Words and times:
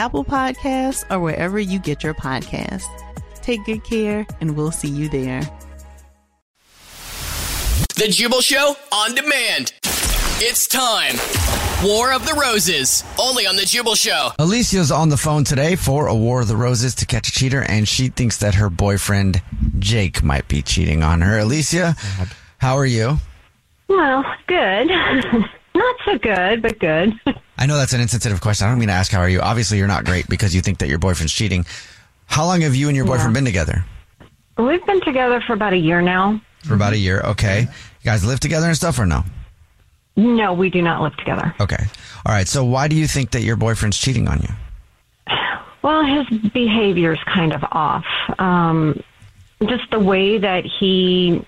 Apple 0.00 0.24
Podcasts, 0.24 1.04
or 1.10 1.20
wherever 1.20 1.58
you 1.58 1.78
get 1.78 2.02
your 2.02 2.14
podcasts. 2.14 2.86
Take 3.42 3.62
good 3.66 3.84
care, 3.84 4.26
and 4.40 4.56
we'll 4.56 4.70
see 4.70 4.88
you 4.88 5.10
there. 5.10 5.42
The 7.96 8.08
Jubal 8.08 8.40
Show 8.40 8.76
on 8.92 9.14
demand. 9.14 9.74
It's 10.42 10.66
time. 10.66 11.16
War 11.86 12.14
of 12.14 12.26
the 12.26 12.32
Roses, 12.32 13.04
only 13.20 13.46
on 13.46 13.56
The 13.56 13.66
Jubal 13.66 13.94
Show. 13.94 14.30
Alicia's 14.38 14.90
on 14.90 15.10
the 15.10 15.18
phone 15.18 15.44
today 15.44 15.76
for 15.76 16.06
a 16.06 16.14
War 16.14 16.40
of 16.40 16.48
the 16.48 16.56
Roses 16.56 16.94
to 16.94 17.04
catch 17.04 17.28
a 17.28 17.32
cheater, 17.32 17.60
and 17.60 17.86
she 17.86 18.08
thinks 18.08 18.38
that 18.38 18.54
her 18.54 18.70
boyfriend 18.70 19.42
Jake 19.78 20.22
might 20.22 20.48
be 20.48 20.62
cheating 20.62 21.02
on 21.02 21.20
her. 21.20 21.40
Alicia, 21.40 21.94
how 22.56 22.78
are 22.78 22.86
you? 22.86 23.18
Well, 23.86 24.24
good. 24.46 24.90
Not 25.80 25.96
so 26.04 26.18
good, 26.18 26.60
but 26.60 26.78
good. 26.78 27.18
I 27.58 27.64
know 27.64 27.78
that's 27.78 27.94
an 27.94 28.02
insensitive 28.02 28.42
question. 28.42 28.66
I 28.66 28.70
don't 28.70 28.78
mean 28.78 28.88
to 28.88 28.94
ask 28.94 29.10
how 29.10 29.20
are 29.20 29.28
you. 29.30 29.40
Obviously, 29.40 29.78
you're 29.78 29.86
not 29.86 30.04
great 30.04 30.28
because 30.28 30.54
you 30.54 30.60
think 30.60 30.78
that 30.78 30.88
your 30.88 30.98
boyfriend's 30.98 31.32
cheating. 31.32 31.64
How 32.26 32.44
long 32.44 32.60
have 32.60 32.74
you 32.74 32.88
and 32.88 32.96
your 32.96 33.06
boyfriend 33.06 33.32
been 33.32 33.46
together? 33.46 33.82
We've 34.58 34.84
been 34.84 35.00
together 35.00 35.42
for 35.46 35.54
about 35.54 35.72
a 35.72 35.78
year 35.78 36.02
now. 36.02 36.38
For 36.64 36.74
about 36.74 36.92
a 36.92 36.98
year. 36.98 37.22
Okay. 37.22 37.62
You 37.62 38.04
guys 38.04 38.26
live 38.26 38.40
together 38.40 38.66
and 38.66 38.76
stuff 38.76 38.98
or 38.98 39.06
no? 39.06 39.24
No, 40.16 40.52
we 40.52 40.68
do 40.68 40.82
not 40.82 41.00
live 41.00 41.16
together. 41.16 41.54
Okay. 41.60 41.82
All 42.26 42.34
right. 42.34 42.46
So 42.46 42.62
why 42.62 42.86
do 42.86 42.94
you 42.94 43.06
think 43.06 43.30
that 43.30 43.40
your 43.40 43.56
boyfriend's 43.56 43.96
cheating 43.96 44.28
on 44.28 44.40
you? 44.42 45.36
Well, 45.80 46.04
his 46.04 46.26
behavior 46.50 47.14
is 47.14 47.20
kind 47.24 47.54
of 47.54 47.64
off. 47.72 48.04
Um, 48.38 49.02
just 49.66 49.90
the 49.90 49.98
way 49.98 50.36
that 50.36 50.66
he 50.66 51.42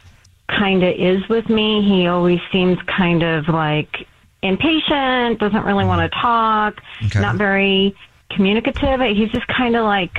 kind 0.49 0.83
of 0.83 0.95
is 0.95 1.29
with 1.29 1.51
me, 1.51 1.83
he 1.83 2.07
always 2.07 2.41
seems 2.51 2.79
kind 2.87 3.23
of 3.23 3.49
like 3.49 4.07
impatient, 4.43 5.39
doesn't 5.39 5.65
really 5.65 5.85
want 5.85 6.01
to 6.11 6.19
talk, 6.21 6.81
Okay. 7.07 7.21
not 7.21 7.37
very 7.37 7.95
communicative. 8.31 9.01
He's 9.17 9.31
just 9.31 9.47
kind 9.49 9.77
of 9.77 9.85
like, 9.85 10.17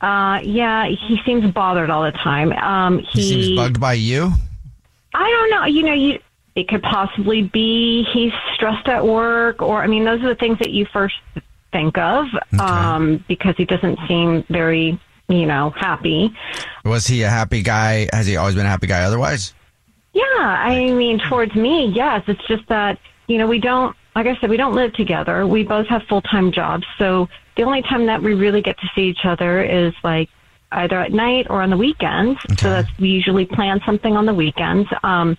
uh, 0.00 0.40
yeah, 0.42 0.86
he 0.86 1.18
seems 1.24 1.50
bothered 1.52 1.90
all 1.90 2.02
the 2.02 2.12
time. 2.12 2.52
Um, 2.52 2.98
He 3.00 3.22
seems 3.22 3.56
bugged 3.56 3.80
by 3.80 3.94
you. 3.94 4.32
I 5.14 5.28
don't 5.30 5.50
know. 5.50 5.64
You 5.66 5.82
know, 5.84 5.92
you 5.94 6.18
it 6.56 6.68
could 6.68 6.82
possibly 6.82 7.42
be 7.42 8.04
he's 8.12 8.32
stressed 8.54 8.86
at 8.88 9.04
work, 9.04 9.60
or 9.62 9.82
I 9.82 9.86
mean, 9.88 10.04
those 10.04 10.22
are 10.22 10.28
the 10.28 10.34
things 10.36 10.58
that 10.60 10.70
you 10.70 10.86
first 10.92 11.16
think 11.72 11.98
of 11.98 12.26
um, 12.60 13.24
because 13.26 13.56
he 13.56 13.64
doesn't 13.64 13.98
seem 14.06 14.44
very, 14.50 14.98
you 15.28 15.46
know, 15.46 15.70
happy. 15.70 16.32
Was 16.84 17.06
he 17.08 17.22
a 17.22 17.28
happy 17.30 17.62
guy? 17.62 18.08
Has 18.12 18.26
he 18.26 18.36
always 18.36 18.54
been 18.54 18.66
a 18.66 18.68
happy 18.68 18.86
guy 18.86 19.02
otherwise? 19.02 19.52
Yeah, 20.12 20.22
I 20.38 20.92
mean, 20.92 21.18
towards 21.28 21.54
me, 21.56 21.86
yes. 21.86 22.22
It's 22.28 22.46
just 22.46 22.68
that 22.68 22.98
you 23.26 23.38
know 23.38 23.46
we 23.46 23.58
don't, 23.58 23.96
like 24.14 24.26
I 24.26 24.36
said, 24.40 24.50
we 24.50 24.56
don't 24.56 24.74
live 24.74 24.92
together. 24.94 25.46
We 25.46 25.64
both 25.64 25.86
have 25.88 26.02
full 26.04 26.22
time 26.22 26.52
jobs, 26.52 26.84
so 26.98 27.28
the 27.56 27.62
only 27.62 27.82
time 27.82 28.06
that 28.06 28.22
we 28.22 28.34
really 28.34 28.62
get 28.62 28.78
to 28.78 28.90
see 28.94 29.02
each 29.02 29.24
other 29.24 29.62
is 29.62 29.94
like 30.02 30.28
either 30.72 30.98
at 30.98 31.12
night 31.12 31.46
or 31.50 31.62
on 31.62 31.70
the 31.70 31.76
weekends. 31.76 32.40
So 32.58 32.68
that's 32.70 32.88
we 32.98 33.08
usually 33.08 33.46
plan 33.46 33.80
something 33.86 34.16
on 34.16 34.26
the 34.26 34.34
weekends. 34.34 34.88
Um, 35.02 35.36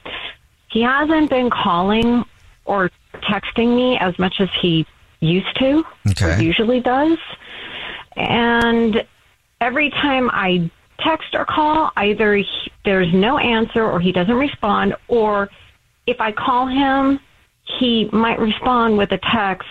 he 0.70 0.82
hasn't 0.82 1.30
been 1.30 1.50
calling 1.50 2.24
or 2.66 2.90
texting 3.16 3.76
me 3.76 3.98
as 3.98 4.18
much 4.18 4.40
as 4.40 4.50
he 4.62 4.86
used 5.20 5.58
to 5.60 5.84
or 6.22 6.40
usually 6.40 6.80
does. 6.80 7.18
And 8.16 9.06
every 9.62 9.90
time 9.90 10.30
I 10.32 10.70
text 11.00 11.34
or 11.34 11.46
call, 11.46 11.92
either 11.98 12.36
he, 12.38 12.46
there's 12.84 13.14
no 13.14 13.38
answer 13.38 13.84
or 13.84 14.00
he 14.00 14.12
doesn't 14.12 14.36
respond, 14.36 14.96
or 15.08 15.50
if 16.08 16.22
I 16.22 16.32
call 16.32 16.68
him, 16.68 17.20
he 17.66 18.10
might 18.12 18.40
respond 18.40 18.98
with 18.98 19.12
a 19.12 19.20
text 19.34 19.68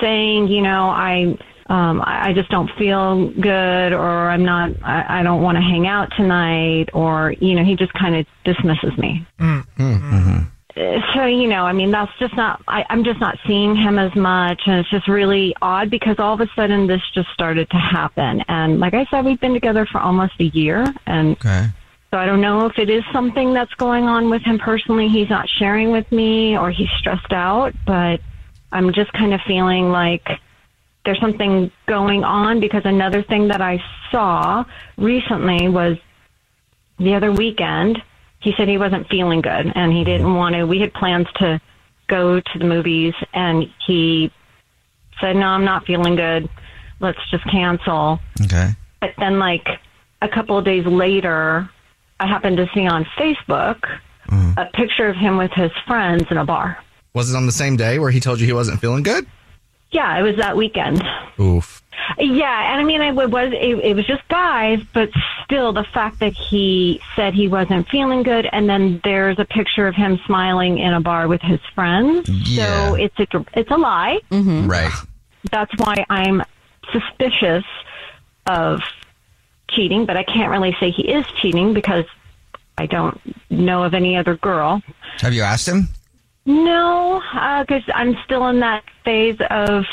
saying, 0.00 0.48
you 0.48 0.60
know, 0.60 0.88
I 0.88 1.36
um, 1.66 2.02
I 2.02 2.28
I 2.28 2.32
just 2.34 2.50
don't 2.50 2.70
feel 2.78 3.28
good, 3.30 3.92
or 3.92 4.28
I'm 4.30 4.44
not, 4.44 4.70
I, 4.82 5.20
I 5.20 5.22
don't 5.22 5.42
want 5.42 5.56
to 5.56 5.62
hang 5.62 5.86
out 5.86 6.10
tonight, 6.16 6.90
or 6.92 7.32
you 7.40 7.54
know, 7.54 7.64
he 7.64 7.74
just 7.76 7.92
kind 7.94 8.16
of 8.16 8.26
dismisses 8.44 8.96
me. 8.98 9.26
Mm-hmm. 9.40 10.38
Uh, 10.76 11.14
So 11.14 11.24
you 11.24 11.46
know, 11.46 11.64
I 11.64 11.72
mean, 11.72 11.90
that's 11.90 12.12
just 12.18 12.36
not. 12.36 12.60
I, 12.68 12.84
I'm 12.90 13.04
just 13.04 13.20
not 13.20 13.38
seeing 13.46 13.76
him 13.76 13.98
as 13.98 14.14
much, 14.14 14.60
and 14.66 14.80
it's 14.80 14.90
just 14.90 15.08
really 15.08 15.54
odd 15.62 15.88
because 15.88 16.16
all 16.18 16.34
of 16.34 16.40
a 16.40 16.48
sudden 16.54 16.86
this 16.86 17.00
just 17.14 17.28
started 17.30 17.70
to 17.70 17.76
happen. 17.76 18.42
And 18.48 18.80
like 18.80 18.92
I 18.92 19.06
said, 19.10 19.24
we've 19.24 19.40
been 19.40 19.54
together 19.54 19.86
for 19.86 20.00
almost 20.00 20.34
a 20.40 20.44
year, 20.44 20.84
and 21.06 21.32
Okay. 21.36 21.68
So 22.14 22.18
I 22.20 22.26
don't 22.26 22.40
know 22.40 22.66
if 22.66 22.78
it 22.78 22.88
is 22.88 23.02
something 23.12 23.52
that's 23.52 23.74
going 23.74 24.04
on 24.04 24.30
with 24.30 24.40
him 24.42 24.56
personally. 24.56 25.08
He's 25.08 25.28
not 25.28 25.48
sharing 25.48 25.90
with 25.90 26.12
me, 26.12 26.56
or 26.56 26.70
he's 26.70 26.88
stressed 26.96 27.32
out. 27.32 27.74
But 27.84 28.20
I'm 28.70 28.92
just 28.92 29.12
kind 29.14 29.34
of 29.34 29.40
feeling 29.48 29.90
like 29.90 30.24
there's 31.04 31.18
something 31.18 31.72
going 31.86 32.22
on 32.22 32.60
because 32.60 32.82
another 32.84 33.24
thing 33.24 33.48
that 33.48 33.60
I 33.60 33.82
saw 34.12 34.64
recently 34.96 35.68
was 35.68 35.96
the 37.00 37.14
other 37.14 37.32
weekend. 37.32 38.00
He 38.38 38.52
said 38.56 38.68
he 38.68 38.78
wasn't 38.78 39.08
feeling 39.08 39.40
good 39.40 39.72
and 39.74 39.92
he 39.92 40.04
didn't 40.04 40.32
want 40.32 40.54
to. 40.54 40.66
We 40.66 40.78
had 40.78 40.94
plans 40.94 41.26
to 41.38 41.60
go 42.06 42.38
to 42.38 42.58
the 42.60 42.64
movies 42.64 43.14
and 43.32 43.68
he 43.88 44.30
said, 45.20 45.34
No, 45.34 45.46
I'm 45.46 45.64
not 45.64 45.84
feeling 45.84 46.14
good. 46.14 46.48
Let's 47.00 47.18
just 47.32 47.42
cancel. 47.50 48.20
Okay. 48.40 48.70
But 49.00 49.14
then, 49.18 49.40
like 49.40 49.66
a 50.22 50.28
couple 50.28 50.56
of 50.56 50.64
days 50.64 50.86
later, 50.86 51.68
I 52.20 52.26
happened 52.26 52.56
to 52.58 52.68
see 52.74 52.86
on 52.86 53.04
Facebook 53.18 53.80
mm. 54.28 54.56
a 54.56 54.66
picture 54.76 55.08
of 55.08 55.16
him 55.16 55.36
with 55.36 55.52
his 55.52 55.72
friends 55.86 56.24
in 56.30 56.36
a 56.36 56.44
bar. 56.44 56.78
Was 57.12 57.32
it 57.32 57.36
on 57.36 57.46
the 57.46 57.52
same 57.52 57.76
day 57.76 57.98
where 57.98 58.10
he 58.10 58.20
told 58.20 58.40
you 58.40 58.46
he 58.46 58.52
wasn't 58.52 58.80
feeling 58.80 59.02
good? 59.02 59.26
Yeah, 59.90 60.18
it 60.18 60.22
was 60.22 60.36
that 60.36 60.56
weekend. 60.56 61.02
Oof. 61.38 61.80
Yeah, 62.18 62.72
and 62.72 62.80
I 62.80 62.84
mean, 62.84 63.00
it 63.00 63.14
was 63.14 63.52
it, 63.52 63.78
it 63.78 63.94
was 63.94 64.06
just 64.06 64.26
guys, 64.28 64.80
but 64.92 65.10
still, 65.44 65.72
the 65.72 65.84
fact 65.94 66.18
that 66.18 66.32
he 66.32 67.00
said 67.14 67.34
he 67.34 67.46
wasn't 67.46 67.88
feeling 67.88 68.24
good, 68.24 68.48
and 68.52 68.68
then 68.68 69.00
there's 69.04 69.38
a 69.38 69.44
picture 69.44 69.86
of 69.86 69.94
him 69.94 70.18
smiling 70.26 70.78
in 70.78 70.92
a 70.92 71.00
bar 71.00 71.28
with 71.28 71.40
his 71.40 71.60
friends. 71.74 72.28
Yeah. 72.28 72.88
So 72.88 72.94
it's 72.96 73.18
a 73.18 73.44
it's 73.54 73.70
a 73.70 73.76
lie. 73.76 74.18
Mm-hmm. 74.30 74.68
Right. 74.68 74.92
That's 75.50 75.72
why 75.76 76.04
I'm 76.10 76.42
suspicious 76.92 77.64
of 78.46 78.80
cheating, 79.74 80.06
but 80.06 80.16
I 80.16 80.24
can't 80.24 80.50
really 80.50 80.76
say 80.80 80.90
he 80.90 81.08
is 81.08 81.26
cheating 81.40 81.74
because 81.74 82.04
I 82.76 82.86
don't 82.86 83.20
know 83.50 83.84
of 83.84 83.94
any 83.94 84.16
other 84.16 84.36
girl. 84.36 84.82
Have 85.18 85.32
you 85.32 85.42
asked 85.42 85.68
him? 85.68 85.88
No, 86.46 87.22
uh, 87.32 87.62
because 87.62 87.82
I'm 87.94 88.16
still 88.24 88.46
in 88.48 88.60
that 88.60 88.84
phase 89.04 89.38
of 89.50 89.84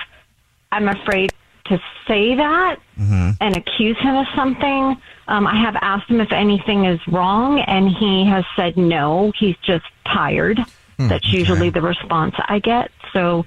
I'm 0.72 0.88
afraid 0.88 1.32
to 1.66 1.80
say 2.08 2.36
that 2.36 2.78
mm-hmm. 3.00 3.32
and 3.40 3.56
accuse 3.56 3.98
him 4.00 4.16
of 4.16 4.26
something. 4.36 4.98
Um, 5.28 5.48
I 5.48 5.56
have 5.62 5.76
asked 5.82 6.10
him 6.10 6.20
if 6.20 6.32
anything 6.32 6.86
is 6.86 7.00
wrong, 7.08 7.60
and 7.60 7.88
he 7.90 8.26
has 8.26 8.44
said 8.56 8.76
no. 8.78 9.32
He's 9.38 9.56
just 9.58 9.86
tired. 10.06 10.60
Hmm, 10.98 11.08
That's 11.08 11.32
usually 11.32 11.70
the 11.70 11.82
response 11.82 12.36
I 12.38 12.60
get. 12.60 12.92
So 13.14 13.46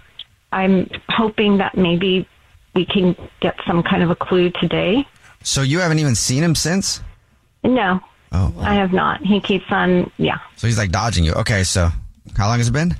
I'm 0.53 0.89
hoping 1.09 1.59
that 1.59 1.77
maybe 1.77 2.27
we 2.75 2.87
can 2.87 3.17
get 3.41 3.57
some 3.67 3.83
kind 3.83 4.03
of 4.03 4.11
a 4.11 4.17
clue 4.17 4.51
today. 4.51 5.07
So 5.45 5.63
you 5.63 5.79
haven't 5.79 6.01
even 6.01 6.15
seen 6.17 6.43
him 6.43 6.55
since? 6.57 7.01
No, 7.63 8.01
Oh. 8.33 8.53
I 8.59 8.75
have 8.75 8.93
not. 8.93 9.21
He 9.23 9.41
keeps 9.41 9.65
on, 9.71 10.11
yeah. 10.17 10.39
So 10.57 10.67
he's 10.67 10.77
like 10.77 10.91
dodging 10.91 11.23
you. 11.25 11.33
Okay, 11.35 11.63
so 11.63 11.91
how 12.37 12.49
long 12.49 12.59
has 12.59 12.67
it 12.69 12.73
been? 12.73 12.97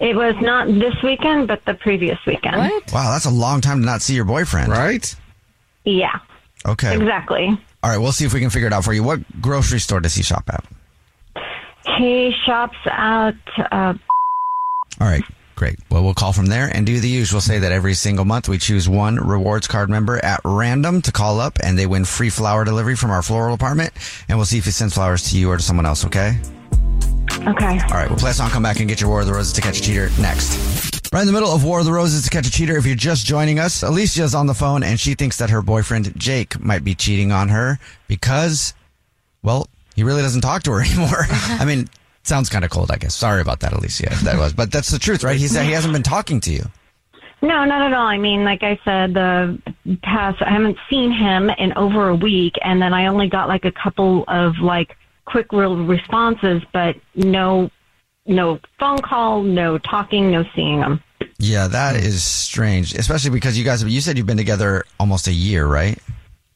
It 0.00 0.14
was 0.14 0.36
not 0.40 0.68
this 0.68 0.94
weekend, 1.02 1.48
but 1.48 1.64
the 1.64 1.74
previous 1.74 2.18
weekend. 2.24 2.56
Wow, 2.56 3.10
that's 3.10 3.24
a 3.24 3.30
long 3.30 3.60
time 3.60 3.80
to 3.80 3.84
not 3.86 4.00
see 4.00 4.14
your 4.14 4.24
boyfriend. 4.24 4.70
Right? 4.70 5.12
Yeah, 5.84 6.20
Okay. 6.64 6.94
exactly. 6.94 7.48
All 7.82 7.90
right, 7.90 7.98
we'll 7.98 8.12
see 8.12 8.24
if 8.24 8.32
we 8.32 8.38
can 8.40 8.50
figure 8.50 8.68
it 8.68 8.72
out 8.72 8.84
for 8.84 8.92
you. 8.92 9.02
What 9.02 9.20
grocery 9.40 9.80
store 9.80 9.98
does 10.00 10.14
he 10.14 10.22
shop 10.22 10.48
at? 10.52 10.64
He 11.98 12.32
shops 12.46 12.76
at, 12.86 13.34
uh, 13.72 13.94
All 15.00 15.06
right, 15.08 15.24
great. 15.58 15.78
Well, 15.90 16.04
we'll 16.04 16.14
call 16.14 16.32
from 16.32 16.46
there 16.46 16.70
and 16.72 16.86
do 16.86 17.00
the 17.00 17.08
usual. 17.08 17.40
Say 17.40 17.58
that 17.58 17.72
every 17.72 17.94
single 17.94 18.24
month 18.24 18.48
we 18.48 18.58
choose 18.58 18.88
one 18.88 19.16
rewards 19.16 19.66
card 19.66 19.90
member 19.90 20.24
at 20.24 20.40
random 20.44 21.02
to 21.02 21.12
call 21.12 21.40
up 21.40 21.58
and 21.62 21.76
they 21.76 21.86
win 21.86 22.04
free 22.04 22.30
flower 22.30 22.64
delivery 22.64 22.94
from 22.94 23.10
our 23.10 23.22
floral 23.22 23.56
department. 23.56 23.92
And 24.28 24.38
we'll 24.38 24.46
see 24.46 24.58
if 24.58 24.64
he 24.64 24.70
sends 24.70 24.94
flowers 24.94 25.30
to 25.30 25.38
you 25.38 25.50
or 25.50 25.56
to 25.56 25.62
someone 25.62 25.84
else, 25.84 26.04
okay? 26.06 26.38
okay. 27.32 27.80
All 27.90 27.98
right, 27.98 28.08
we'll 28.08 28.18
play 28.18 28.30
a 28.30 28.34
song, 28.34 28.50
come 28.50 28.62
back 28.62 28.78
and 28.78 28.88
get 28.88 29.00
your 29.00 29.10
War 29.10 29.20
of 29.20 29.26
the 29.26 29.32
Roses 29.32 29.52
to 29.54 29.60
catch 29.60 29.80
a 29.80 29.82
cheater 29.82 30.10
next. 30.20 31.12
Right 31.12 31.22
in 31.22 31.26
the 31.26 31.32
middle 31.32 31.50
of 31.50 31.64
War 31.64 31.80
of 31.80 31.86
the 31.86 31.92
Roses 31.92 32.22
to 32.22 32.30
catch 32.30 32.46
a 32.46 32.50
cheater. 32.52 32.76
If 32.76 32.86
you're 32.86 32.94
just 32.94 33.26
joining 33.26 33.58
us, 33.58 33.82
Alicia's 33.82 34.36
on 34.36 34.46
the 34.46 34.54
phone 34.54 34.84
and 34.84 35.00
she 35.00 35.14
thinks 35.14 35.38
that 35.38 35.50
her 35.50 35.60
boyfriend 35.60 36.16
Jake 36.16 36.60
might 36.60 36.84
be 36.84 36.94
cheating 36.94 37.32
on 37.32 37.48
her 37.48 37.80
because, 38.06 38.74
well, 39.42 39.66
he 39.96 40.04
really 40.04 40.22
doesn't 40.22 40.42
talk 40.42 40.62
to 40.64 40.70
her 40.70 40.80
anymore. 40.84 41.26
I 41.28 41.64
mean, 41.64 41.88
sounds 42.28 42.48
kind 42.48 42.64
of 42.64 42.70
cold, 42.70 42.90
I 42.90 42.96
guess. 42.96 43.14
Sorry 43.14 43.40
about 43.40 43.60
that, 43.60 43.72
Alicia, 43.72 44.12
if 44.12 44.20
that 44.20 44.38
was, 44.38 44.52
but 44.52 44.70
that's 44.70 44.90
the 44.90 44.98
truth, 44.98 45.24
right? 45.24 45.36
He 45.36 45.48
said 45.48 45.64
he 45.64 45.72
hasn't 45.72 45.92
been 45.92 46.02
talking 46.02 46.40
to 46.40 46.52
you. 46.52 46.64
No, 47.40 47.64
not 47.64 47.82
at 47.82 47.92
all. 47.92 48.06
I 48.06 48.18
mean, 48.18 48.44
like 48.44 48.62
I 48.62 48.78
said, 48.84 49.14
the 49.14 49.60
past, 50.02 50.42
I 50.42 50.50
haven't 50.50 50.76
seen 50.90 51.12
him 51.12 51.50
in 51.50 51.72
over 51.74 52.08
a 52.08 52.14
week, 52.14 52.54
and 52.62 52.82
then 52.82 52.92
I 52.92 53.06
only 53.06 53.28
got 53.28 53.48
like 53.48 53.64
a 53.64 53.72
couple 53.72 54.24
of 54.28 54.58
like 54.58 54.96
quick 55.24 55.52
real 55.52 55.84
responses, 55.84 56.62
but 56.72 56.96
no, 57.14 57.70
no 58.26 58.58
phone 58.78 58.98
call, 58.98 59.42
no 59.42 59.78
talking, 59.78 60.30
no 60.30 60.44
seeing 60.54 60.78
him. 60.78 61.00
Yeah, 61.38 61.68
that 61.68 61.94
is 61.94 62.24
strange, 62.24 62.94
especially 62.94 63.30
because 63.30 63.56
you 63.56 63.64
guys, 63.64 63.84
you 63.84 64.00
said 64.00 64.18
you've 64.18 64.26
been 64.26 64.36
together 64.36 64.84
almost 64.98 65.28
a 65.28 65.32
year, 65.32 65.66
right? 65.66 65.98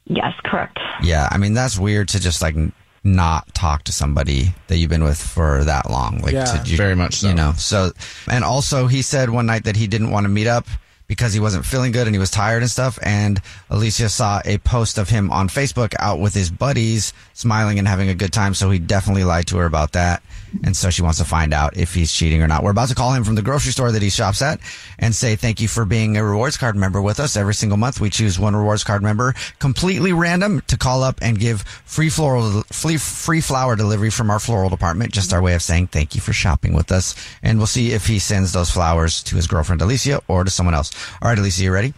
Yes, 0.07 0.35
correct. 0.45 0.79
Yeah, 1.03 1.29
I 1.31 1.39
mean 1.39 1.55
that's 1.55 1.79
weird 1.79 2.09
to 2.09 2.21
just 2.21 2.43
like 2.43 2.57
not 3.05 3.53
talk 3.55 3.85
to 3.85 3.93
somebody 3.93 4.55
that 4.69 4.79
you've 4.79 4.91
been 4.91 5.05
with 5.05 5.21
for 5.21 5.65
that 5.65 5.91
long. 5.91 6.21
Like, 6.21 6.33
Yeah, 6.33 6.45
to, 6.45 6.71
you, 6.71 6.77
very 6.77 6.95
much 6.95 7.17
so. 7.17 7.29
You 7.29 7.35
know, 7.35 7.53
so 7.57 7.93
and 8.31 8.45
also 8.45 8.87
he 8.87 9.03
said 9.03 9.31
one 9.31 9.47
night 9.47 9.65
that 9.65 9.77
he 9.77 9.87
didn't 9.87 10.11
want 10.11 10.25
to 10.25 10.29
meet 10.29 10.47
up 10.47 10.67
because 11.07 11.33
he 11.33 11.41
wasn't 11.41 11.65
feeling 11.65 11.93
good 11.93 12.07
and 12.07 12.15
he 12.15 12.21
was 12.21 12.31
tired 12.31 12.63
and 12.63 12.71
stuff. 12.71 12.99
And 13.03 13.41
Alicia 13.71 14.09
saw 14.09 14.41
a 14.45 14.59
post 14.59 14.99
of 14.99 15.09
him 15.09 15.31
on 15.31 15.49
Facebook 15.49 15.95
out 15.99 16.21
with 16.21 16.35
his 16.35 16.51
buddies, 16.51 17.13
smiling 17.35 17.79
and 17.79 17.87
having 17.87 18.09
a 18.09 18.15
good 18.15 18.33
time. 18.33 18.55
So 18.55 18.71
he 18.71 18.79
definitely 18.79 19.25
lied 19.25 19.47
to 19.49 19.59
her 19.59 19.67
about 19.67 19.93
that. 19.93 20.23
And 20.65 20.77
so 20.77 20.91
she 20.91 21.03
wants 21.03 21.19
to 21.19 21.25
find 21.25 21.55
out 21.55 21.77
if 21.77 21.95
he's 21.95 22.13
cheating 22.13 22.43
or 22.43 22.47
not. 22.47 22.63
We're 22.63 22.71
about 22.71 22.89
to 22.91 22.95
call 22.95 23.13
him 23.15 23.25
from 23.25 23.35
the 23.35 23.43
grocery 23.43 23.73
store 23.73 23.91
that 23.93 24.03
he 24.03 24.11
shops 24.11 24.43
at 24.43 24.61
and 24.99 25.15
say 25.15 25.35
thank 25.37 25.61
you 25.61 25.69
for 25.69 25.85
being 25.85 26.17
a 26.17 26.25
rewards 26.25 26.57
card 26.57 26.77
member 26.77 27.01
with 27.01 27.21
us. 27.21 27.37
Every 27.37 27.55
single 27.55 27.79
month 27.79 28.01
we 28.01 28.11
choose 28.11 28.39
one 28.39 28.55
rewards 28.55 28.85
card 28.85 29.03
member 29.03 29.35
completely 29.59 30.13
random 30.13 30.63
to 30.67 30.77
call 30.77 31.03
up 31.03 31.19
and 31.23 31.39
give 31.39 31.63
free 31.63 32.11
floral, 32.11 32.63
free, 32.65 32.97
free 32.97 33.41
flower 33.41 33.77
delivery 33.77 34.11
from 34.11 34.31
our 34.31 34.39
floral 34.39 34.69
department. 34.69 35.13
Just 35.13 35.33
our 35.33 35.43
way 35.43 35.55
of 35.55 35.63
saying 35.63 35.89
thank 35.89 36.15
you 36.15 36.21
for 36.21 36.33
shopping 36.33 36.75
with 36.75 36.93
us. 36.93 37.15
And 37.43 37.59
we'll 37.59 37.67
see 37.67 37.93
if 37.93 38.07
he 38.07 38.19
sends 38.19 38.53
those 38.53 38.71
flowers 38.71 39.23
to 39.25 39.37
his 39.37 39.47
girlfriend 39.47 39.83
Alicia 39.83 40.21
or 40.29 40.45
to 40.45 40.51
someone 40.51 40.75
else. 40.75 40.91
All 41.21 41.29
right, 41.29 41.39
Alicia, 41.39 41.65
you 41.65 41.73
ready? 41.73 41.95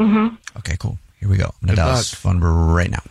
Mm-hmm. 0.00 0.36
Okay, 0.58 0.76
cool. 0.78 0.98
Here 1.20 1.28
we 1.28 1.36
go. 1.36 1.46
I'm 1.46 1.66
going 1.66 1.76
to 1.76 1.76
dial 1.76 1.88
luck. 1.88 1.98
his 1.98 2.14
phone 2.14 2.34
number 2.34 2.52
right 2.52 2.90
now. 2.90 3.02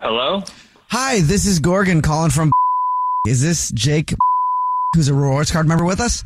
Hello? 0.00 0.42
Hi, 0.88 1.20
this 1.20 1.46
is 1.46 1.58
Gorgon 1.60 2.02
calling 2.02 2.30
from. 2.30 2.52
Is 3.26 3.40
this 3.40 3.70
Jake, 3.70 4.12
who's 4.94 5.08
a 5.08 5.14
rewards 5.14 5.50
card 5.50 5.66
member 5.66 5.84
with 5.84 5.98
us? 6.00 6.24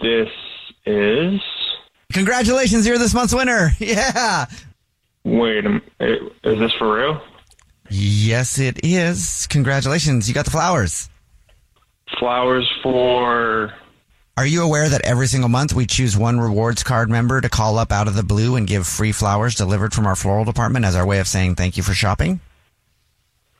This 0.00 0.28
is. 0.86 1.40
Congratulations, 2.12 2.86
you're 2.86 2.98
this 2.98 3.12
month's 3.14 3.34
winner. 3.34 3.70
Yeah. 3.78 4.46
Wait 5.26 5.66
a 5.66 5.80
Is 5.98 6.58
this 6.60 6.72
for 6.74 6.98
real? 6.98 7.20
Yes, 7.90 8.60
it 8.60 8.84
is. 8.84 9.48
Congratulations, 9.48 10.28
you 10.28 10.34
got 10.34 10.44
the 10.44 10.52
flowers. 10.52 11.10
Flowers 12.20 12.70
for. 12.80 13.74
Are 14.36 14.46
you 14.46 14.62
aware 14.62 14.88
that 14.88 15.04
every 15.04 15.26
single 15.26 15.48
month 15.48 15.72
we 15.72 15.84
choose 15.84 16.16
one 16.16 16.38
rewards 16.38 16.84
card 16.84 17.10
member 17.10 17.40
to 17.40 17.48
call 17.48 17.76
up 17.76 17.90
out 17.90 18.06
of 18.06 18.14
the 18.14 18.22
blue 18.22 18.54
and 18.54 18.68
give 18.68 18.86
free 18.86 19.10
flowers 19.10 19.56
delivered 19.56 19.92
from 19.92 20.06
our 20.06 20.14
floral 20.14 20.44
department 20.44 20.84
as 20.84 20.94
our 20.94 21.04
way 21.04 21.18
of 21.18 21.26
saying 21.26 21.56
thank 21.56 21.76
you 21.76 21.82
for 21.82 21.92
shopping? 21.92 22.38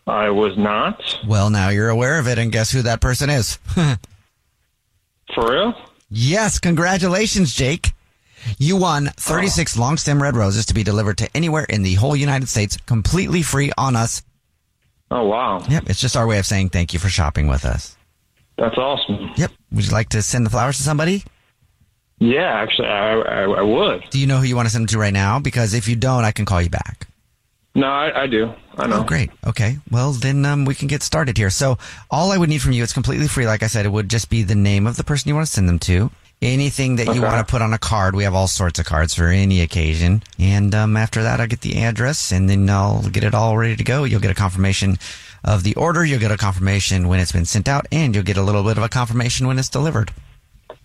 I 0.07 0.31
was 0.31 0.57
not. 0.57 1.19
Well, 1.27 1.51
now 1.51 1.71
you're 1.71 1.89
aware 1.89 2.21
of 2.21 2.29
it, 2.29 2.39
and 2.39 2.53
guess 2.53 2.71
who 2.71 2.83
that 2.83 3.01
person 3.01 3.29
is? 3.29 3.57
For 5.35 5.51
real? 5.51 5.75
Yes, 6.11 6.61
congratulations, 6.61 7.53
Jake. 7.53 7.91
You 8.59 8.77
won 8.77 9.07
36 9.17 9.77
long 9.77 9.97
stem 9.97 10.23
red 10.23 10.37
roses 10.37 10.67
to 10.67 10.75
be 10.75 10.83
delivered 10.83 11.19
to 11.19 11.37
anywhere 11.37 11.65
in 11.65 11.83
the 11.83 11.95
whole 11.95 12.17
United 12.17 12.49
States 12.49 12.77
completely 12.87 13.43
free 13.43 13.73
on 13.77 13.97
us. 13.97 14.23
Oh, 15.11 15.27
wow. 15.27 15.63
Yep, 15.69 15.85
it's 15.89 16.01
just 16.01 16.17
our 16.17 16.27
way 16.27 16.39
of 16.39 16.47
saying 16.47 16.71
thank 16.71 16.93
you 16.93 16.99
for 16.99 17.09
shopping 17.09 17.47
with 17.47 17.65
us. 17.65 17.97
That's 18.59 18.77
awesome. 18.77 19.31
Yep. 19.37 19.53
Would 19.73 19.87
you 19.87 19.93
like 19.93 20.09
to 20.11 20.23
send 20.23 20.47
the 20.47 20.51
flowers 20.51 20.79
to 20.79 20.83
somebody? 20.83 21.23
Yeah, 22.19 22.63
actually, 22.63 22.89
I, 22.89 23.13
I, 23.13 23.43
I 23.43 23.63
would. 23.63 24.05
Do 24.11 24.19
you 24.19 24.27
know 24.27 24.39
who 24.39 24.45
you 24.45 24.57
want 24.57 24.67
to 24.67 24.73
send 24.73 24.83
them 24.83 24.89
to 24.95 24.99
right 24.99 25.13
now? 25.13 25.39
Because 25.39 25.75
if 25.75 25.87
you 25.87 25.97
don't, 25.97 26.25
I 26.25 26.33
can 26.33 26.47
call 26.47 26.63
you 26.63 26.71
back. 26.71 27.07
No, 27.75 27.89
I, 27.89 28.23
I 28.23 28.27
do. 28.27 28.55
I 28.79 28.87
know. 28.87 29.01
Oh, 29.01 29.05
great. 29.05 29.31
Okay. 29.47 29.77
Well, 29.91 30.13
then 30.13 30.47
um, 30.47 30.65
we 30.65 30.75
can 30.75 30.89
get 30.89 31.03
started 31.03 31.37
here. 31.37 31.51
So, 31.51 31.77
all 32.11 32.33
I 32.33 32.39
would 32.39 32.49
need 32.49 32.63
from 32.63 32.73
you, 32.73 32.83
it's 32.83 32.95
completely 32.95 33.29
free. 33.29 33.47
Like 33.47 33.63
I 33.63 33.67
said, 33.67 33.85
it 33.85 33.91
would 33.91 34.09
just 34.09 34.31
be 34.31 34.43
the 34.43 34.55
name 34.55 34.87
of 34.87 34.97
the 34.97 35.05
person 35.05 35.29
you 35.29 35.35
want 35.35 35.47
to 35.47 35.53
send 35.53 35.69
them 35.69 35.79
to. 35.81 36.11
Anything 36.43 36.97
that 36.97 37.15
you 37.15 37.23
want 37.23 37.47
to 37.47 37.51
put 37.51 37.63
on 37.63 37.73
a 37.73 37.79
card. 37.79 38.15
We 38.15 38.25
have 38.25 38.35
all 38.35 38.47
sorts 38.47 38.79
of 38.79 38.85
cards 38.85 39.15
for 39.15 39.29
any 39.29 39.63
occasion. 39.63 40.23
And 40.39 40.75
um, 40.75 40.97
after 40.97 41.23
that, 41.23 41.41
I'll 41.41 41.47
get 41.47 41.63
the 41.63 41.83
address 41.83 42.31
and 42.31 42.49
then 42.49 42.69
I'll 42.69 43.03
get 43.09 43.25
it 43.25 43.35
all 43.35 43.57
ready 43.57 43.75
to 43.75 43.85
go. 43.85 44.05
You'll 44.05 44.21
get 44.21 44.31
a 44.31 44.35
confirmation 44.35 44.99
of 45.43 45.63
the 45.63 45.75
order. 45.77 46.05
You'll 46.05 46.21
get 46.21 46.31
a 46.31 46.37
confirmation 46.37 47.09
when 47.09 47.21
it's 47.21 47.33
been 47.33 47.47
sent 47.47 47.69
out 47.69 47.87
and 47.91 48.15
you'll 48.15 48.25
get 48.25 48.37
a 48.37 48.43
little 48.43 48.63
bit 48.63 48.77
of 48.77 48.85
a 48.85 48.89
confirmation 48.89 49.47
when 49.47 49.59
it's 49.59 49.71
delivered. 49.71 50.13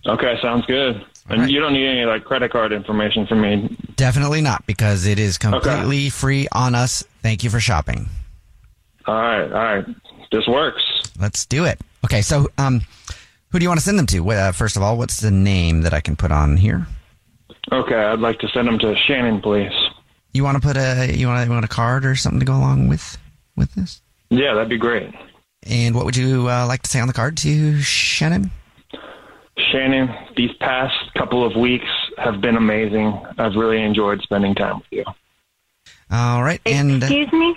Okay, 0.06 0.36
sounds 0.40 0.64
good. 0.66 1.04
And 1.28 1.42
right. 1.42 1.50
you 1.50 1.60
don't 1.60 1.74
need 1.74 1.86
any 1.86 2.04
like 2.04 2.24
credit 2.24 2.50
card 2.50 2.72
information 2.72 3.26
from 3.26 3.42
me. 3.42 3.76
Definitely 3.96 4.40
not 4.40 4.66
because 4.66 5.06
it 5.06 5.18
is 5.18 5.38
completely 5.38 6.10
free 6.10 6.48
on 6.50 6.74
us. 6.74 7.04
Thank 7.22 7.44
you 7.44 7.50
for 7.50 7.60
shopping. 7.60 8.08
All 9.06 9.14
right, 9.14 9.52
all 9.52 9.76
right. 9.76 9.84
This 10.32 10.46
works. 10.48 10.82
Let's 11.18 11.46
do 11.46 11.64
it. 11.64 11.80
Okay, 12.04 12.22
so 12.22 12.48
um, 12.58 12.80
who 13.52 13.58
do 13.58 13.64
you 13.64 13.68
want 13.68 13.78
to 13.78 13.84
send 13.84 13.98
them 13.98 14.06
to? 14.06 14.30
Uh, 14.30 14.52
first 14.52 14.76
of 14.76 14.82
all, 14.82 14.96
what's 14.96 15.20
the 15.20 15.30
name 15.30 15.82
that 15.82 15.92
I 15.92 16.00
can 16.00 16.16
put 16.16 16.32
on 16.32 16.56
here? 16.56 16.86
Okay, 17.70 17.94
I'd 17.94 18.18
like 18.18 18.38
to 18.40 18.48
send 18.48 18.66
them 18.66 18.78
to 18.80 18.96
Shannon, 18.96 19.40
please. 19.40 19.72
You 20.32 20.42
want 20.42 20.60
to 20.60 20.66
put 20.66 20.76
a 20.76 21.12
you 21.14 21.28
want 21.28 21.46
you 21.46 21.52
want 21.52 21.64
a 21.64 21.68
card 21.68 22.06
or 22.06 22.16
something 22.16 22.40
to 22.40 22.46
go 22.46 22.56
along 22.56 22.88
with 22.88 23.18
with 23.54 23.74
this? 23.74 24.00
Yeah, 24.30 24.54
that'd 24.54 24.70
be 24.70 24.78
great. 24.78 25.14
And 25.64 25.94
what 25.94 26.06
would 26.06 26.16
you 26.16 26.48
uh, 26.48 26.66
like 26.66 26.82
to 26.82 26.90
say 26.90 26.98
on 27.00 27.06
the 27.06 27.14
card 27.14 27.36
to 27.38 27.80
Shannon? 27.82 28.50
Shannon, 29.70 30.08
these 30.36 30.50
past 30.58 30.94
couple 31.16 31.44
of 31.44 31.54
weeks 31.54 31.86
have 32.16 32.40
been 32.40 32.56
amazing. 32.56 33.20
I've 33.38 33.54
really 33.54 33.82
enjoyed 33.82 34.22
spending 34.22 34.54
time 34.54 34.78
with 34.78 34.86
you. 34.90 35.04
All 36.10 36.42
right, 36.42 36.60
and 36.66 37.02
uh, 37.02 37.06
Excuse 37.06 37.32
me? 37.32 37.56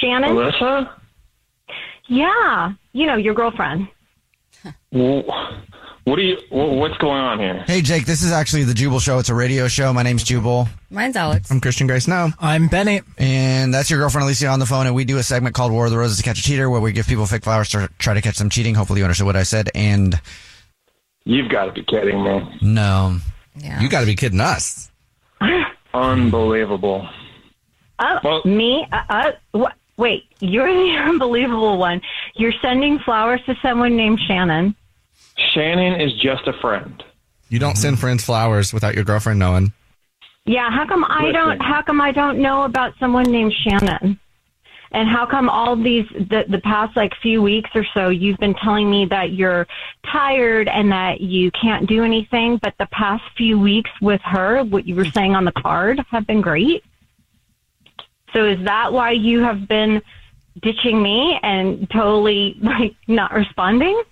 Shannon? 0.00 0.30
Alyssa? 0.30 0.90
Yeah, 2.08 2.72
you 2.92 3.06
know, 3.06 3.16
your 3.16 3.34
girlfriend. 3.34 3.88
Wh- 4.92 5.26
What 6.04 6.18
are 6.18 6.22
you? 6.22 6.36
What's 6.50 6.96
going 6.98 7.20
on 7.20 7.38
here? 7.40 7.64
hey 7.66 7.80
Jake, 7.82 8.06
this 8.06 8.22
is 8.22 8.30
actually 8.32 8.64
the 8.64 8.74
Jubal 8.74 9.00
Show. 9.00 9.18
It's 9.18 9.28
a 9.28 9.34
radio 9.34 9.66
show. 9.68 9.92
My 9.92 10.02
name's 10.02 10.22
Jubal, 10.24 10.68
Mine's 10.90 11.16
Alex. 11.16 11.50
I'm 11.50 11.60
Christian 11.60 11.86
Grace 11.86 12.06
now. 12.06 12.28
I'm 12.38 12.68
Bennett. 12.68 13.04
and 13.18 13.74
that's 13.74 13.90
your 13.90 13.98
girlfriend 13.98 14.24
Alicia 14.24 14.46
on 14.48 14.58
the 14.60 14.66
phone. 14.66 14.86
And 14.86 14.94
we 14.94 15.04
do 15.04 15.18
a 15.18 15.22
segment 15.22 15.54
called 15.54 15.72
War 15.72 15.86
of 15.86 15.90
the 15.90 15.98
Roses 15.98 16.18
to 16.18 16.22
catch 16.22 16.38
a 16.38 16.42
cheater, 16.42 16.70
where 16.70 16.80
we 16.80 16.92
give 16.92 17.06
people 17.08 17.26
fake 17.26 17.42
flowers 17.44 17.68
to 17.70 17.88
try 17.98 18.14
to 18.14 18.22
catch 18.22 18.38
them 18.38 18.50
cheating. 18.50 18.74
Hopefully, 18.74 19.00
you 19.00 19.04
understood 19.04 19.26
what 19.26 19.36
I 19.36 19.42
said. 19.42 19.70
And 19.74 20.20
You've 21.24 21.48
got 21.50 21.64
to 21.66 21.72
be 21.72 21.82
kidding 21.82 22.22
me. 22.22 22.58
no, 22.62 23.18
Yeah. 23.56 23.80
You 23.80 23.88
got 23.88 24.00
to 24.00 24.06
be 24.06 24.14
kidding 24.14 24.40
us. 24.40 24.90
Unbelievable. 25.94 27.08
Oh, 27.98 28.18
Well- 28.22 28.42
me? 28.44 28.86
Uh, 28.92 29.02
uh, 29.08 29.32
what? 29.52 29.74
Wait, 29.96 30.24
you're 30.40 30.70
the 30.72 30.96
unbelievable 31.08 31.78
one. 31.78 32.02
You're 32.36 32.52
sending 32.60 32.98
flowers 33.00 33.40
to 33.46 33.54
someone 33.62 33.96
named 33.96 34.20
Shannon. 34.26 34.74
Shannon 35.54 36.00
is 36.00 36.12
just 36.20 36.46
a 36.46 36.52
friend. 36.60 37.02
You 37.48 37.58
don't 37.58 37.76
send 37.76 37.98
friends 37.98 38.24
flowers 38.24 38.72
without 38.72 38.94
your 38.94 39.04
girlfriend 39.04 39.38
knowing. 39.38 39.72
Yeah, 40.44 40.70
how 40.70 40.86
come 40.86 41.04
I 41.04 41.26
Listen. 41.26 41.32
don't? 41.32 41.60
How 41.60 41.82
come 41.82 42.00
I 42.00 42.12
don't 42.12 42.38
know 42.38 42.64
about 42.64 42.92
someone 43.00 43.30
named 43.30 43.52
Shannon? 43.64 44.18
And 44.92 45.08
how 45.08 45.26
come 45.26 45.48
all 45.48 45.76
these 45.76 46.06
the 46.10 46.44
the 46.48 46.60
past 46.60 46.96
like 46.96 47.12
few 47.20 47.42
weeks 47.42 47.70
or 47.74 47.84
so 47.92 48.08
you've 48.08 48.38
been 48.38 48.54
telling 48.54 48.88
me 48.88 49.06
that 49.06 49.32
you're 49.32 49.66
tired 50.10 50.68
and 50.68 50.92
that 50.92 51.20
you 51.20 51.50
can't 51.50 51.88
do 51.88 52.04
anything, 52.04 52.58
but 52.62 52.74
the 52.78 52.86
past 52.92 53.24
few 53.36 53.58
weeks 53.58 53.90
with 54.00 54.20
her, 54.22 54.62
what 54.62 54.86
you 54.86 54.94
were 54.94 55.04
saying 55.04 55.34
on 55.34 55.44
the 55.44 55.52
card, 55.52 56.00
have 56.10 56.26
been 56.26 56.40
great. 56.40 56.84
So 58.32 58.44
is 58.44 58.64
that 58.64 58.92
why 58.92 59.12
you 59.12 59.42
have 59.42 59.66
been 59.66 60.02
ditching 60.62 61.02
me 61.02 61.38
and 61.42 61.88
totally 61.90 62.56
like 62.62 62.94
not 63.06 63.32
responding? 63.32 64.02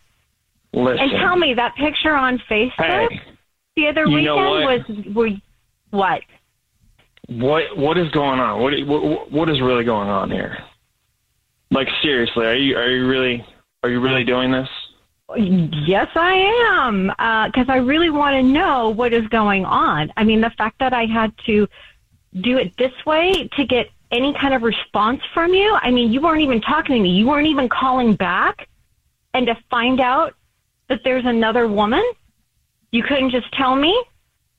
Listen. 0.73 0.99
And 0.99 1.13
tell 1.21 1.37
me 1.37 1.55
that 1.55 1.77
picture 1.77 2.17
on 2.17 2.39
Facebook 2.51 3.09
Hey, 3.09 3.21
the 3.77 3.89
other 3.89 4.09
weekend 4.09 4.27
was 4.27 4.81
were 5.15 5.31
what? 5.91 6.21
what 7.29 7.77
what 7.77 7.99
is 7.99 8.11
going 8.11 8.41
on? 8.41 8.61
What 8.61 8.73
what 8.87 9.33
what 9.33 9.51
is 9.51 9.61
really 9.61 9.85
going 9.85 10.09
on 10.09 10.31
here? 10.31 10.59
Like 11.71 11.89
seriously, 12.03 12.45
are 12.45 12.55
you 12.55 12.77
are 12.77 12.91
you 12.91 13.07
really 13.07 13.45
are 13.83 13.91
you 13.91 14.01
really 14.01 14.25
doing 14.25 14.53
this? 14.53 14.69
Yes, 15.37 16.09
I 16.15 16.35
am. 16.85 17.11
Uh, 17.19 17.47
because 17.47 17.67
I 17.69 17.77
really 17.77 18.11
want 18.11 18.35
to 18.35 18.43
know 18.43 18.91
what 18.91 19.13
is 19.15 19.27
going 19.29 19.65
on. 19.65 20.13
I 20.17 20.25
mean, 20.25 20.43
the 20.43 20.51
fact 20.51 20.79
that 20.81 20.93
I 20.93 21.07
had 21.07 21.33
to 21.47 21.67
do 22.43 22.59
it 22.59 22.77
this 22.77 22.93
way 23.07 23.49
to 23.57 23.65
get 23.65 23.87
any 24.15 24.33
kind 24.41 24.55
of 24.55 24.63
response 24.63 25.21
from 25.35 25.53
you. 25.53 25.77
I 25.83 25.91
mean, 25.91 26.13
you 26.13 26.21
weren't 26.21 26.41
even 26.41 26.61
talking 26.61 26.95
to 26.95 27.03
me. 27.03 27.11
You 27.11 27.27
weren't 27.27 27.49
even 27.49 27.69
calling 27.69 28.15
back. 28.15 28.69
And 29.35 29.47
to 29.47 29.57
find 29.69 30.01
out 30.01 30.35
that 30.89 31.01
there's 31.03 31.27
another 31.27 31.67
woman, 31.67 32.05
you 32.93 33.03
couldn't 33.03 33.31
just 33.31 33.51
tell 33.53 33.75
me 33.75 34.05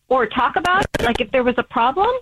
or 0.10 0.28
talk 0.28 0.58
about 0.58 0.84
it, 0.84 1.04
like 1.04 1.22
if 1.22 1.32
there 1.32 1.44
was 1.44 1.56
a 1.58 1.64
problem. 1.64 2.14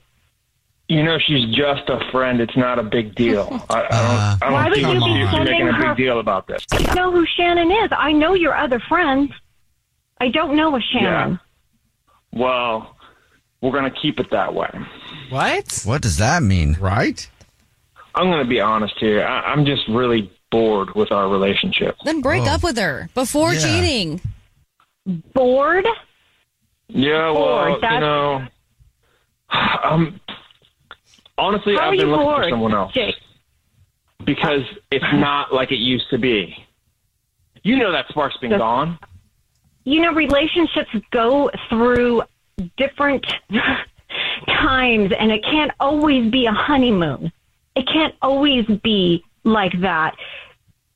You 0.87 1.01
know, 1.01 1.17
she's 1.17 1.45
just 1.55 1.89
a 1.89 1.99
friend. 2.11 2.39
It's 2.39 2.55
not 2.55 2.77
a 2.77 2.83
big 2.83 3.15
deal. 3.15 3.47
I, 3.69 3.79
I 3.79 3.81
don't. 3.81 3.91
I 3.91 4.33
uh, 4.33 4.37
don't 4.37 4.53
Why 4.53 4.69
would 4.69 4.75
see 4.75 4.81
you 4.81 4.99
be 4.99 5.11
you 5.11 5.27
sending 5.31 5.53
making 5.53 5.67
a 5.69 5.73
her- 5.73 5.95
big 5.95 6.05
deal 6.05 6.19
about 6.19 6.47
this. 6.47 6.65
I 6.71 6.93
know 6.93 7.11
who 7.11 7.25
Shannon 7.25 7.71
is. 7.71 7.89
I 7.91 8.11
know 8.11 8.35
your 8.35 8.55
other 8.55 8.79
friends. 8.79 9.31
I 10.19 10.29
don't 10.29 10.55
know 10.55 10.75
a 10.75 10.81
Shannon. 10.81 11.39
Well, 12.31 12.92
we're 13.63 13.71
gonna 13.71 13.89
keep 13.89 14.19
it 14.19 14.29
that 14.31 14.53
way. 14.53 14.69
What? 15.29 15.81
What 15.85 16.01
does 16.01 16.17
that 16.17 16.43
mean? 16.43 16.75
Right? 16.81 17.27
I'm 18.13 18.25
gonna 18.29 18.45
be 18.45 18.59
honest 18.59 18.93
here. 18.99 19.25
I, 19.25 19.39
I'm 19.53 19.65
just 19.65 19.87
really 19.87 20.29
bored 20.51 20.93
with 20.95 21.11
our 21.13 21.29
relationship. 21.29 21.95
Then 22.03 22.21
break 22.21 22.43
Oh. 22.43 22.55
up 22.55 22.63
with 22.63 22.77
her 22.77 23.09
before 23.15 23.53
Yeah. 23.53 23.59
cheating. 23.61 24.21
Bored? 25.33 25.87
Yeah, 26.89 27.31
well, 27.31 27.79
Bored, 27.79 27.81
you 27.81 27.99
know, 28.01 28.47
um, 29.83 30.19
honestly, 31.37 31.75
How 31.75 31.85
I've 31.85 31.91
been 31.91 32.01
you 32.01 32.15
looking 32.15 32.25
for 32.43 32.49
someone 32.49 32.73
else 32.75 32.93
Jake? 32.93 33.15
because 34.25 34.61
it's 34.91 35.05
not 35.13 35.53
like 35.53 35.71
it 35.71 35.77
used 35.79 36.09
to 36.11 36.17
be. 36.17 36.55
You 37.63 37.77
know 37.77 37.91
that 37.93 38.07
spark's 38.09 38.37
been 38.37 38.51
gone. 38.57 38.99
you 39.85 40.01
know, 40.01 40.13
relationships 40.13 40.89
go 41.11 41.49
through 41.69 42.21
different 42.77 43.25
times 44.47 45.11
and 45.17 45.31
it 45.31 45.43
can't 45.43 45.71
always 45.79 46.31
be 46.31 46.45
a 46.45 46.51
honeymoon. 46.51 47.31
It 47.75 47.87
can't 47.87 48.15
always 48.21 48.65
be 48.83 49.23
like 49.43 49.79
that. 49.81 50.15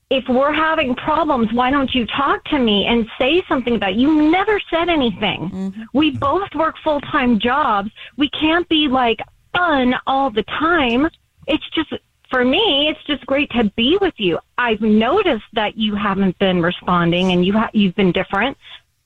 If 0.10 0.24
we're 0.30 0.54
having 0.54 0.96
problems, 0.96 1.52
why 1.52 1.70
don't 1.70 1.94
you 1.94 2.06
talk 2.06 2.44
to 2.46 2.60
me 2.60 2.86
and 2.86 3.08
say 3.20 3.44
something 3.50 3.76
about 3.76 3.92
it? 3.92 3.98
You 3.98 4.30
never 4.32 4.62
said 4.70 4.88
anything. 4.88 5.50
Mm-hmm. 5.50 5.82
We 5.94 6.12
both 6.12 6.54
work 6.56 6.76
full 6.82 7.02
time 7.02 7.40
jobs. 7.40 7.92
We 8.16 8.30
can't 8.30 8.68
be 8.70 8.88
like 8.88 9.20
fun 9.54 9.96
all 10.06 10.30
the 10.30 10.44
time. 10.44 11.10
It's 11.46 11.70
just 11.72 11.92
for 12.30 12.44
me, 12.44 12.90
it's 12.90 13.04
just 13.06 13.26
great 13.26 13.50
to 13.52 13.66
be 13.76 13.98
with 14.00 14.14
you. 14.18 14.40
I've 14.58 14.82
noticed 14.82 15.46
that 15.54 15.78
you 15.78 15.96
haven't 15.96 16.38
been 16.40 16.62
responding 16.62 17.32
and 17.32 17.46
you 17.46 17.54
ha- 17.54 17.70
you've 17.74 17.96
been 17.96 18.12
different, 18.12 18.58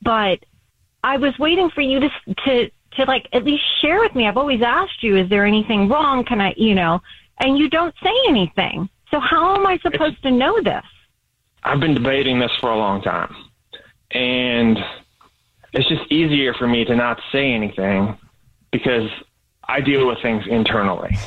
but 0.01 0.39
I 1.03 1.17
was 1.17 1.37
waiting 1.39 1.69
for 1.69 1.81
you 1.81 1.99
to 1.99 2.09
to 2.45 2.71
to 2.93 3.05
like 3.05 3.27
at 3.33 3.43
least 3.43 3.63
share 3.81 3.99
with 3.99 4.13
me. 4.15 4.27
I've 4.27 4.37
always 4.37 4.61
asked 4.61 5.01
you, 5.01 5.17
is 5.17 5.29
there 5.29 5.45
anything 5.45 5.87
wrong? 5.87 6.25
Can 6.25 6.41
I, 6.41 6.53
you 6.57 6.75
know, 6.75 7.01
and 7.39 7.57
you 7.57 7.69
don't 7.69 7.95
say 8.03 8.13
anything. 8.27 8.89
So 9.09 9.19
how 9.19 9.55
am 9.55 9.65
I 9.65 9.77
supposed 9.79 10.21
to 10.23 10.31
know 10.31 10.61
this? 10.61 10.83
I've 11.63 11.79
been 11.79 11.93
debating 11.93 12.39
this 12.39 12.51
for 12.59 12.71
a 12.71 12.77
long 12.77 13.01
time, 13.01 13.33
and 14.11 14.79
it's 15.73 15.87
just 15.87 16.11
easier 16.11 16.53
for 16.53 16.67
me 16.67 16.85
to 16.85 16.95
not 16.95 17.19
say 17.31 17.51
anything 17.53 18.17
because 18.71 19.09
I 19.67 19.81
deal 19.81 20.07
with 20.07 20.21
things 20.21 20.45
internally. 20.47 21.17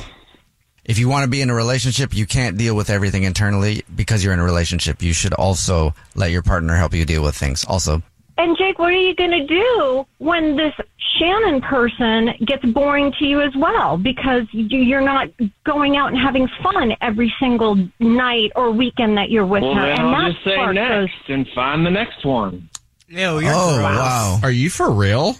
If 0.83 0.99
you 0.99 1.09
want 1.09 1.23
to 1.23 1.29
be 1.29 1.41
in 1.41 1.49
a 1.49 1.55
relationship, 1.55 2.13
you 2.13 2.27
can't 2.27 2.57
deal 2.57 2.75
with 2.75 2.91
everything 2.91 3.23
internally 3.23 3.83
because 3.95 4.23
you're 4.23 4.33
in 4.33 4.39
a 4.39 4.43
relationship. 4.43 5.01
You 5.01 5.13
should 5.13 5.33
also 5.33 5.95
let 6.13 6.29
your 6.31 6.43
partner 6.43 6.75
help 6.75 6.93
you 6.93 7.05
deal 7.05 7.23
with 7.23 7.35
things. 7.35 7.65
Also, 7.65 8.03
And 8.37 8.57
Jake, 8.57 8.79
what 8.79 8.89
are 8.89 8.97
you 8.97 9.15
going 9.15 9.31
to 9.31 9.45
do 9.47 10.05
when 10.17 10.57
this 10.57 10.73
Shannon 11.17 11.61
person 11.61 12.31
gets 12.45 12.65
boring 12.65 13.13
to 13.19 13.25
you 13.25 13.41
as 13.41 13.55
well? 13.55 13.97
Because 13.97 14.43
you- 14.51 14.79
you're 14.79 14.99
not 15.01 15.29
going 15.63 15.95
out 15.95 16.11
and 16.11 16.17
having 16.17 16.47
fun 16.61 16.93
every 17.01 17.33
single 17.39 17.77
night 17.99 18.51
or 18.55 18.71
weekend 18.71 19.17
that 19.17 19.29
you're 19.31 19.45
with 19.45 19.63
Well, 19.63 19.75
her. 19.75 19.81
then 19.87 19.99
and 20.01 20.15
I'll 20.15 20.31
just 20.33 20.43
say 20.43 20.53
spark 20.53 20.75
goes- 20.75 21.07
next 21.09 21.29
and 21.29 21.47
find 21.55 21.85
the 21.85 21.91
next 21.91 22.25
one. 22.25 22.67
Ew, 23.07 23.39
you're 23.39 23.53
Oh, 23.53 23.75
gross. 23.77 23.83
wow. 23.83 24.39
Are 24.43 24.51
you 24.51 24.69
for 24.69 24.91
real? 24.91 25.35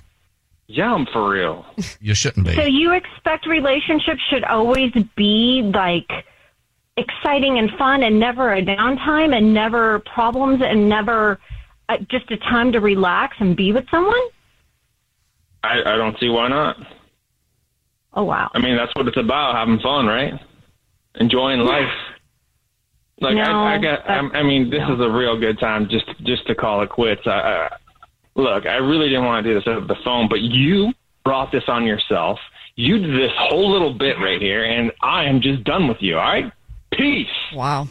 Yeah, 0.68 0.94
I'm 0.94 1.06
for 1.08 1.30
real. 1.30 1.66
You 2.00 2.16
shouldn't 2.16 2.46
be. 2.46 2.54
So 2.56 2.64
you 2.64 2.94
expect 2.94 3.46
relationships 3.46 4.22
should 4.30 4.44
always 4.46 4.94
be 5.16 5.70
like 5.74 6.10
exciting 6.98 7.58
and 7.60 7.70
fun 7.72 8.04
and 8.04 8.20
never 8.20 8.54
a 8.54 8.62
downtime 8.62 9.36
and 9.36 9.54
never 9.54 10.00
problems 10.00 10.62
and 10.62 10.88
never 10.88 11.40
uh, 11.90 11.98
just 12.10 12.30
a 12.32 12.38
time 12.38 12.72
to 12.72 12.80
relax 12.80 13.38
and 13.40 13.56
be 13.56 13.72
with 13.72 13.86
someone? 13.90 14.22
I, 15.64 15.80
I 15.86 15.98
don't 15.98 16.18
see 16.20 16.30
why 16.30 16.48
not. 16.48 16.78
Oh 18.14 18.24
wow. 18.24 18.50
I 18.54 18.60
mean, 18.60 18.78
that's 18.78 18.94
what 18.96 19.08
it's 19.08 19.18
about, 19.18 19.56
having 19.56 19.80
fun, 19.80 20.06
right? 20.06 20.34
Enjoying 21.16 21.60
life. 21.60 21.92
Like 23.20 23.36
No, 23.36 23.44
I, 23.44 23.76
I 23.76 23.78
got, 23.78 24.10
I, 24.10 24.40
I 24.40 24.44
mean, 24.44 24.70
this 24.70 24.84
is 24.84 25.00
a 25.00 25.10
real 25.10 25.40
good 25.40 25.60
time 25.60 25.88
just 25.90 26.06
just 26.24 26.46
to 26.48 26.56
call 26.56 26.82
it 26.82 26.90
quits. 26.90 27.22
I, 27.26 27.30
I, 27.30 27.70
look, 28.36 28.66
I 28.66 28.76
really 28.76 29.08
didn't 29.08 29.26
want 29.26 29.44
to 29.44 29.50
do 29.54 29.60
this 29.60 29.68
over 29.68 29.86
the 29.86 29.96
phone, 30.04 30.28
but 30.30 30.42
you 30.42 30.94
brought 31.24 31.52
this 31.52 31.64
on 31.68 31.86
yourself. 31.86 32.40
You 32.76 33.00
did 33.00 33.16
this 33.16 33.32
whole 33.38 33.72
little 33.72 33.94
bit 33.94 34.18
right 34.20 34.42
here, 34.42 34.66
and 34.66 34.92
I 35.02 35.26
am 35.26 35.42
just 35.42 35.64
done 35.64 35.88
with 35.88 35.98
you. 36.02 36.18
All 36.18 36.24
right, 36.24 36.52
peace. 36.92 37.28
Wow. 37.54 37.88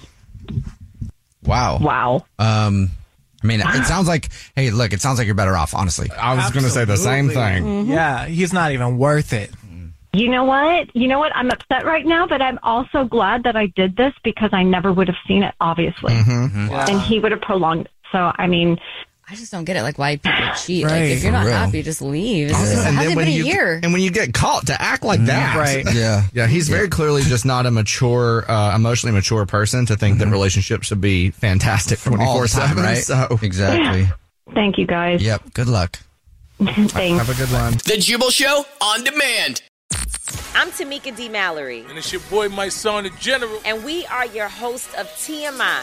wow, 1.43 1.79
wow. 1.81 2.27
Um, 2.39 2.91
I 3.45 3.47
mean, 3.47 3.61
it 3.61 3.85
sounds 3.85 4.09
like. 4.09 4.31
Hey, 4.57 4.71
look, 4.71 4.93
it 4.95 5.03
sounds 5.03 5.19
like 5.19 5.27
you're 5.27 5.35
better 5.35 5.57
off. 5.57 5.75
Honestly, 5.75 6.11
I 6.11 6.35
was 6.35 6.51
going 6.51 6.65
to 6.65 6.71
say 6.71 6.85
the 6.85 6.97
same 6.97 7.29
thing. 7.29 7.65
Mhm. 7.65 7.89
Yeah, 7.89 8.25
he's 8.25 8.53
not 8.53 8.73
even 8.73 8.97
worth 8.97 9.33
it. 9.33 9.51
You 10.15 10.31
know 10.31 10.45
what? 10.45 10.95
You 10.95 11.09
know 11.09 11.19
what? 11.19 11.35
I'm 11.35 11.51
upset 11.51 11.85
right 11.85 12.07
now, 12.07 12.27
but 12.27 12.41
I'm 12.41 12.59
also 12.63 13.05
glad 13.05 13.43
that 13.43 13.57
I 13.57 13.67
did 13.67 13.97
this 13.97 14.13
because 14.23 14.51
I 14.53 14.63
never 14.63 14.93
would 14.93 15.09
have 15.09 15.17
seen 15.27 15.43
it, 15.43 15.55
obviously. 15.61 16.15
Mm-hmm. 16.15 16.71
And 16.71 17.01
he 17.01 17.19
would 17.19 17.33
have 17.33 17.41
prolonged 17.41 17.87
it. 17.87 17.91
So, 18.13 18.31
I 18.39 18.47
mean, 18.47 18.79
I 19.28 19.37
just 19.37 19.50
don't 19.50 19.64
get 19.64 19.76
it. 19.76 19.83
Like 19.83 19.99
why 19.99 20.16
people 20.16 20.38
cheat. 20.64 20.85
Right. 20.85 20.93
Like 20.93 21.11
if 21.12 21.23
you're 21.23 21.33
not 21.33 21.47
real. 21.47 21.54
happy, 21.54 21.83
just 21.83 22.02
leave. 22.02 22.49
This 22.49 22.57
Also, 22.59 22.73
is- 22.73 22.78
it 22.85 22.87
and 22.88 22.97
hasn't 22.97 23.16
when 23.16 23.25
been 23.25 23.35
a 23.35 23.37
you 23.37 23.45
year. 23.47 23.81
and 23.83 23.93
when 23.93 24.02
you 24.02 24.11
get 24.11 24.35
caught 24.35 24.66
to 24.66 24.81
act 24.81 25.02
like 25.02 25.25
that, 25.26 25.57
Right. 25.57 25.85
Yeah, 25.95 26.25
yeah. 26.35 26.47
He's 26.47 26.69
very 26.69 26.88
clearly 26.88 27.23
just 27.23 27.45
not 27.47 27.64
a 27.66 27.71
mature, 27.71 28.45
uh, 28.50 28.75
emotionally 28.76 29.14
mature 29.14 29.47
person 29.47 29.87
to 29.87 29.97
think 29.97 30.19
that 30.19 30.28
relationships 30.28 30.88
should 30.88 31.00
be 31.00 31.31
fantastic 31.31 31.99
twenty 32.00 32.25
All 32.25 32.35
four 32.35 32.43
the 32.47 32.49
time, 32.52 32.69
seven. 32.69 32.83
right? 32.85 32.99
So 32.99 33.38
exactly. 33.40 34.09
thank 34.54 34.76
you 34.78 34.87
guys. 34.87 35.23
Yep. 35.23 35.54
Good 35.54 35.69
luck. 35.69 35.99
Thanks. 36.61 37.26
Have 37.26 37.31
a 37.31 37.35
good 37.35 37.52
one. 37.52 37.73
The 37.73 37.97
Jubal 37.99 38.31
Show 38.31 38.64
on 38.81 39.02
demand. 39.04 39.62
I'm 40.54 40.71
Tamika 40.71 41.14
D. 41.16 41.28
Mallory. 41.28 41.81
And 41.88 41.99
it's 41.99 42.12
your 42.12 42.21
boy, 42.31 42.49
Mysonne, 42.49 43.02
the 43.04 43.11
general. 43.19 43.61
And 43.64 43.83
we 43.85 44.07
are 44.07 44.26
your 44.26 44.49
host 44.49 44.95
of 44.97 45.07
TMI. 45.09 45.83